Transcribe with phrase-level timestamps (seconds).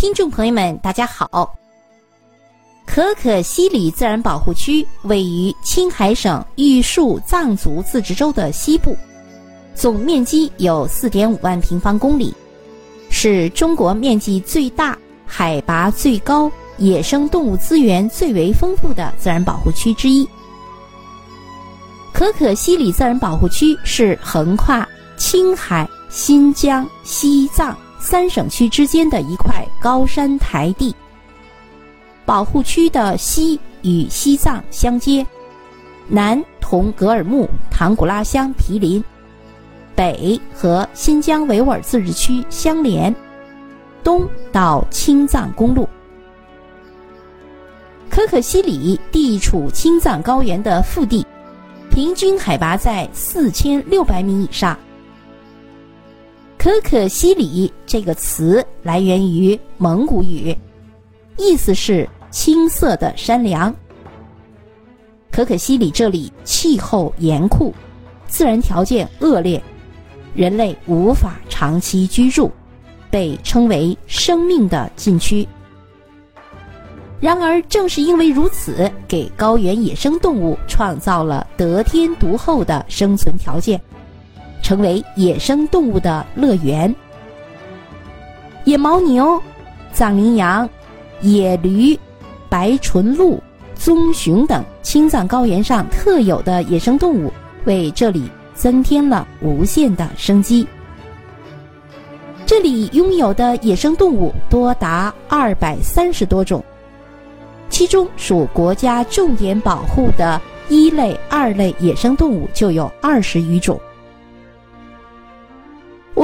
[0.00, 1.52] 听众朋友们，大家好。
[2.86, 8.96] 可可西里自然保护区位于青海省玉树藏族自治州的西部，
[9.74, 12.32] 总面积有4.5万平方公里，
[13.10, 20.24] 是中国面积最大、海拔最高、野生动物资源最为丰富的自然保护区之一。
[22.12, 30.94] 可可西里自然保护区是横跨青海、新疆、西藏三省区之间的一块高山台地。
[32.24, 35.26] 保护区的西与西藏相接，
[36.06, 39.02] 南同格尔木、唐古拉乡毗邻，
[39.94, 43.14] 北和新疆维吾尔自治区相连，
[44.04, 45.88] 东到青藏公路。
[48.10, 51.24] 可可西里地处青藏高原的腹地，
[51.90, 54.78] 平均海拔在四千六百米以上。
[56.58, 60.54] 可可西里这个词来源于蒙古语，
[61.38, 62.08] 意思是。
[62.30, 63.74] 青色的山梁，
[65.30, 67.74] 可可西里这里气候严酷，
[68.26, 69.60] 自然条件恶劣，
[70.34, 72.50] 人类无法长期居住，
[73.10, 75.48] 被称为生命的禁区。
[77.18, 83.80] 然而，正是因为如此，给高原野生动物创造了得天独厚的生存条件，
[84.62, 86.94] 成为野生动物的乐园。
[88.64, 89.40] 野牦牛、
[89.92, 90.68] 藏羚羊、
[91.20, 91.98] 野驴。
[92.50, 93.38] 白唇鹿、
[93.74, 97.30] 棕熊等青藏高原上特有的野生动物，
[97.66, 100.66] 为这里增添了无限的生机。
[102.46, 106.64] 这里拥有的野生动物多达二百三十多种，
[107.68, 113.78] 其中属国家重点保护的一类、二类野生动物就有二十余种。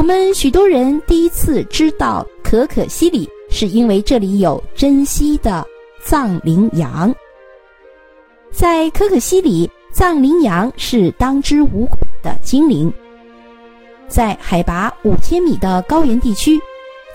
[0.04, 5.66] 我们许多人第一次知道可可西里，是因为这里有珍稀的。
[6.04, 7.10] 藏羚羊
[8.52, 12.92] 在可可西里，藏羚羊是当之无愧的精灵。
[14.06, 16.60] 在海拔五千米的高原地区，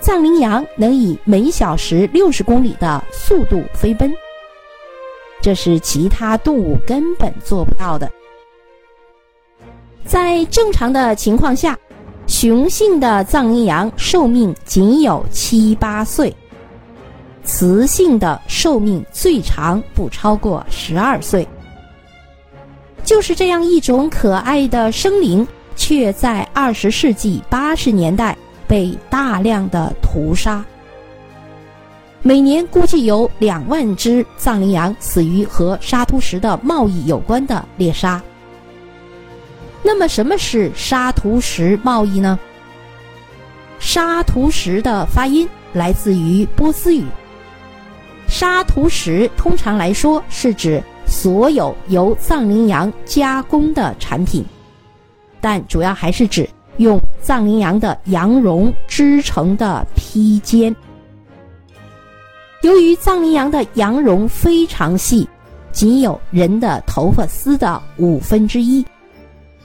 [0.00, 4.12] 藏羚羊能以每小时六十公里的速度飞奔，
[5.40, 8.10] 这是其他动物根本做不到的。
[10.04, 11.78] 在正常的情况下，
[12.30, 16.32] 雄性的藏羚羊寿命仅有七八岁。
[17.44, 21.46] 雌性的寿命最长不超过十二岁，
[23.02, 28.38] 就是这样一种可爱的生灵，却在二十世纪八十年代
[28.68, 30.64] 被大量的屠杀。
[32.22, 38.22] 每年估计有两万只藏羚羊死于和沙图石的贸易有关的猎杀。
[39.82, 42.38] 那么，什么是沙图石贸易呢？
[43.78, 47.04] 沙图石的发音来自于波斯语。
[48.28, 54.44] 沙图石通常来说是指所有由藏羚羊加工的产品，
[55.40, 60.74] 但主要还是指用藏羚羊的羊绒织成的披肩。
[62.62, 65.26] 由于藏羚羊的羊绒非常细，
[65.72, 68.84] 仅有人的头发丝的五分之一，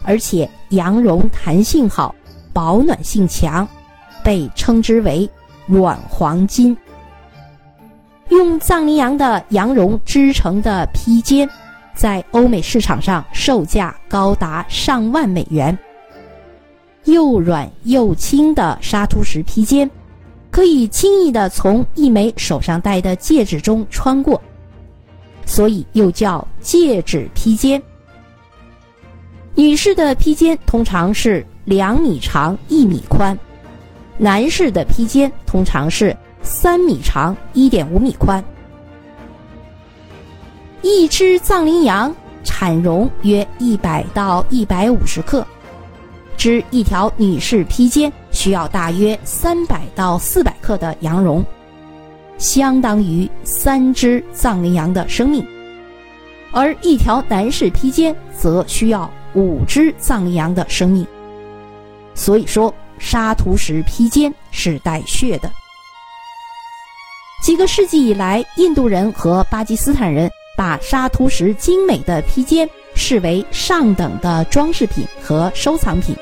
[0.05, 2.13] 而且羊绒弹性好，
[2.53, 3.67] 保暖性强，
[4.23, 5.29] 被称之为
[5.67, 6.75] “软黄金”。
[8.29, 11.49] 用藏羚羊的羊绒织成的披肩，
[11.93, 15.77] 在欧美市场上售价高达上万美元。
[17.03, 19.89] 又软又轻的沙图石披肩，
[20.49, 24.41] 可以轻易的从一枚手上戴的戒指中穿过，
[25.45, 27.81] 所以又叫戒指披肩。
[29.55, 33.37] 女士的披肩通常是两米长一米宽，
[34.17, 36.15] 男士的披肩通常是。
[36.47, 38.43] 三米长，一点五米宽。
[40.83, 45.43] 一只藏羚羊产绒约一百到一百五十克，
[46.37, 51.43] 织一条女士披肩需要大约三百到四百克的羊绒，
[52.37, 55.43] 相当于三只藏羚羊的生命；
[56.51, 61.05] 而一条男士披肩则需要五只藏羚羊的生命。
[62.15, 65.51] 所以说，沙图石披肩是带血的。
[67.43, 76.15] 几个世纪以来，印度人和巴基斯坦人把沙图石精美的披肩视为上等的装饰品和收藏品。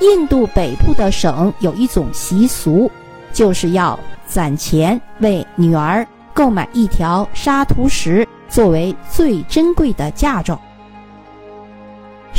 [0.00, 2.88] 印度北部的省有一种习俗，
[3.32, 10.60] 就是要攒钱为女儿购买一条沙图石作为最珍贵的嫁妆。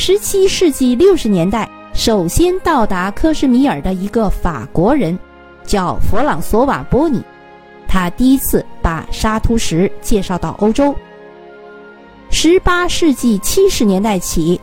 [0.02, 5.20] 十七世纪六十年代，首先到达克什米尔的一个法国人。
[5.66, 7.22] 叫弗朗索瓦·波尼，
[7.86, 10.96] 他第一次把沙突什介绍到欧洲。
[12.32, 14.60] 十八世纪七十年代起，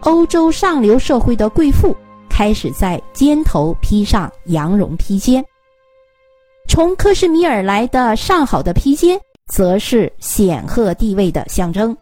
[0.00, 1.94] 欧洲上流社会的贵妇
[2.30, 5.44] 开始在肩头披上羊绒披肩。
[6.66, 11.94] 从克什米尔来的上好的披肩，则是显赫地位的象征。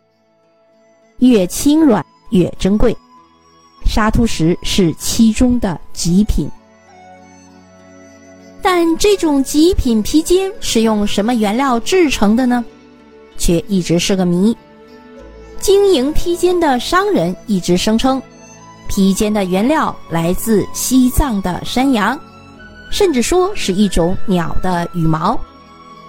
[1.19, 2.97] 越轻软越珍贵，
[3.85, 6.50] 沙土石是其中的极品。
[8.62, 12.65] 但这种极品披肩是用什么原料制成的呢？
[13.38, 14.56] 却一直是个谜。
[15.61, 18.21] 经营披肩的商人一直声称，
[18.88, 22.19] 披肩的原料来自西藏的山羊，
[22.91, 25.38] 甚至说是一种鸟的羽毛。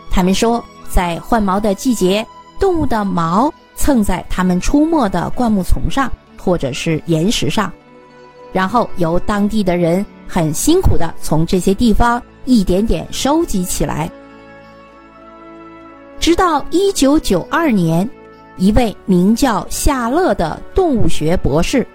[0.10, 2.26] 他们说，在换毛的季节，
[2.60, 7.72] 动物的毛蹭在它们出没的灌木丛上或者是岩石上，
[8.52, 12.22] 然后由当地的人很辛苦的从这些地方。
[12.46, 14.10] 一点点收集起来，
[16.20, 18.10] 直到一九九二年，
[18.58, 21.86] 一位名叫夏勒的动物学博士，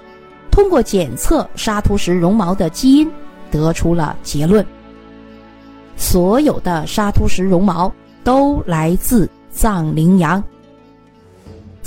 [0.49, 3.11] 通过检测沙突石绒毛的基因，
[3.51, 4.65] 得出了结论：
[5.97, 10.41] 所有的沙突石绒毛都来自藏羚羊。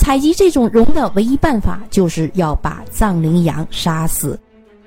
[0.10, 4.40] 采集这种绒的唯一办法，就是要把藏羚羊杀死，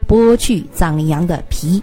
[0.09, 1.81] 剥去藏羚羊的皮。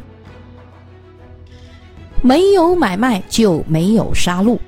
[2.22, 4.60] 没有买卖就没有杀戮。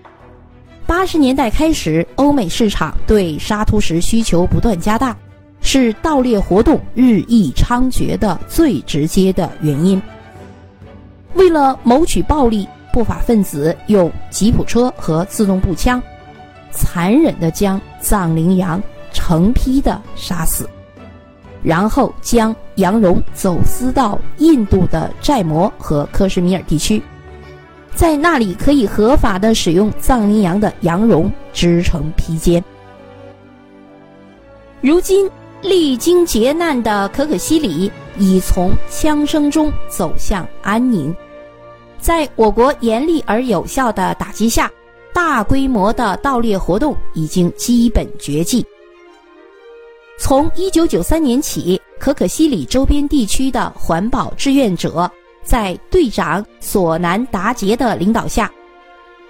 [0.87, 5.17] 八十年代开始，欧美市场对沙突石需求不断加大，
[5.59, 10.01] 是盗猎活动日益猖獗的最直接的原因。
[11.33, 16.01] 为了谋取暴利，不法分子用吉普车和自动步枪，
[16.71, 18.81] 残忍地将藏羚羊
[19.13, 20.69] 成批的杀死，
[21.61, 27.01] 然后将羊绒走私到印度的寨摩和克什米尔地区。
[27.93, 32.63] 在那里可以合法的使用藏羚羊的羊绒织成披肩。
[34.79, 35.29] 如今
[35.61, 41.13] 历经劫难的可可西里已从枪声中走向安宁，
[41.99, 44.71] 在我国严厉而有效的打击下，
[45.13, 48.65] 大规模的盗猎活动已经基本绝迹。
[50.17, 55.09] 从一九九三年起，可可西里周边地区的环保志愿者。
[55.43, 58.49] 在队长索南达杰的领导下，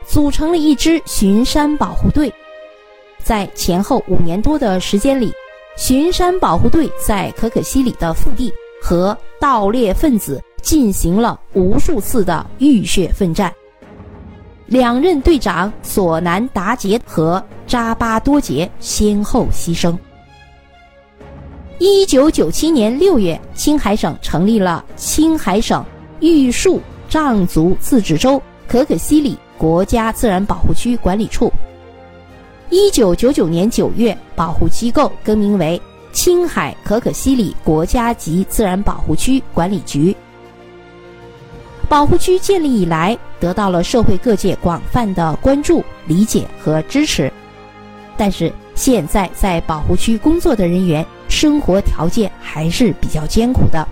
[0.05, 2.31] 组成了一支巡山保护队。
[3.23, 5.31] 在前后五年多的时间里，
[5.77, 8.51] 巡山保护队在可可西里的腹地
[8.81, 13.49] 和盗猎分子进行了无数次的浴血奋战。
[14.71, 19.93] 两任队长索南达杰和扎巴多杰先后牺牲。
[21.77, 25.83] 一九九七年六月，青海省成立了青海省。
[26.21, 26.79] 玉树
[27.09, 31.51] 藏族自治州可可西里国家自然保护区管理处。
[32.69, 35.81] 一九九九年九月，保护机构更名为
[36.13, 40.15] 青海可可西里国家级自然保护区管理局。
[41.91, 47.29] 保护区建立以来，得到了社会各界广泛的关注、理解和支持。
[48.15, 53.85] 但是，现在在保护区工作的人员生活条件还是比较艰苦的。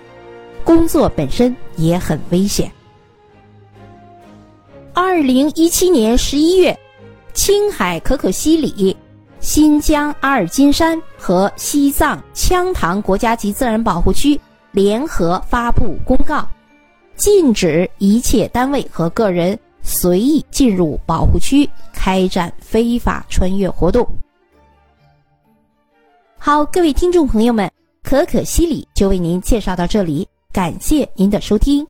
[0.64, 2.72] 工作本身也很危险。
[4.94, 6.74] 二零一七年十一月，
[7.34, 8.96] 青海可可西里、
[9.40, 14.40] 新疆阿尔金山和西藏羌塘国家级自然保护区
[14.70, 16.48] 联合发布公告，
[17.20, 24.08] 禁止一切单位和个人随意进入保护区开展非法穿越活动。
[26.38, 27.70] 好，各位听众朋友们，
[28.02, 30.26] 可可西里就为您介绍到这里。
[30.50, 31.86] 感谢您的收听。